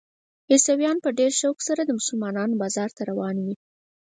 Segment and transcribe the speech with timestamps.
[0.51, 3.55] عیسویان په ډېر شوق سره د مسلمانانو بازار ته روان وي.